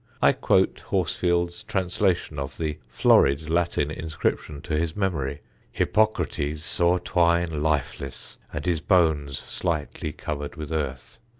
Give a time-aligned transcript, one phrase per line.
[0.19, 7.61] I quote Horsfield's translation of the florid Latin inscription to his memory: "Hippocrates saw Twyne
[7.61, 11.19] lifeless and his bones slightly covered with earth.